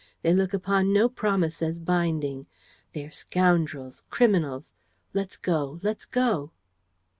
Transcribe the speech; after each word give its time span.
They 0.23 0.33
look 0.33 0.51
upon 0.51 0.91
no 0.91 1.07
promise 1.07 1.61
as 1.61 1.77
binding. 1.77 2.47
They 2.93 3.03
are 3.05 3.11
scoundrels, 3.11 4.01
criminals. 4.09 4.73
Let's 5.13 5.37
go.... 5.37 5.79
Let's 5.83 6.05
go. 6.05 6.49